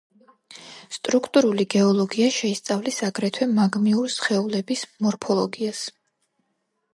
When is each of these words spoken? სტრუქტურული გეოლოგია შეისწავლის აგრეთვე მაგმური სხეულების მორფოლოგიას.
სტრუქტურული 0.95 1.65
გეოლოგია 1.73 2.29
შეისწავლის 2.37 2.97
აგრეთვე 3.09 3.47
მაგმური 3.59 4.15
სხეულების 4.15 4.83
მორფოლოგიას. 5.07 5.85